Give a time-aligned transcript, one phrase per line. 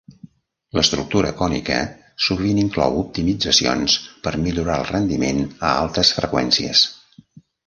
[0.77, 1.75] L'estructura cònica
[2.27, 6.85] sovint inclou optimitzacions per millorar el rendiment a altes freqüències.